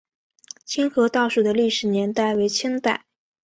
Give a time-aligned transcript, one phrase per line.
[0.65, 3.05] 清河道署的历史年代为清代。